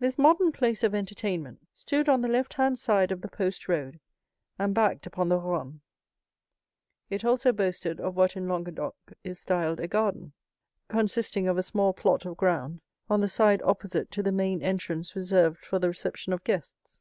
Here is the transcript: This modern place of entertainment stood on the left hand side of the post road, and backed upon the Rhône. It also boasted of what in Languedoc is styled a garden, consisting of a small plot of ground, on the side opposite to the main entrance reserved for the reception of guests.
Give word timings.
This 0.00 0.18
modern 0.18 0.50
place 0.50 0.82
of 0.82 0.92
entertainment 0.92 1.60
stood 1.72 2.08
on 2.08 2.20
the 2.20 2.26
left 2.26 2.54
hand 2.54 2.80
side 2.80 3.12
of 3.12 3.20
the 3.20 3.28
post 3.28 3.68
road, 3.68 4.00
and 4.58 4.74
backed 4.74 5.06
upon 5.06 5.28
the 5.28 5.38
Rhône. 5.38 5.78
It 7.10 7.24
also 7.24 7.52
boasted 7.52 8.00
of 8.00 8.16
what 8.16 8.34
in 8.34 8.48
Languedoc 8.48 8.96
is 9.22 9.38
styled 9.38 9.78
a 9.78 9.86
garden, 9.86 10.32
consisting 10.88 11.46
of 11.46 11.56
a 11.58 11.62
small 11.62 11.92
plot 11.92 12.26
of 12.26 12.38
ground, 12.38 12.80
on 13.08 13.20
the 13.20 13.28
side 13.28 13.62
opposite 13.62 14.10
to 14.10 14.22
the 14.24 14.32
main 14.32 14.62
entrance 14.64 15.14
reserved 15.14 15.64
for 15.64 15.78
the 15.78 15.86
reception 15.86 16.32
of 16.32 16.42
guests. 16.42 17.00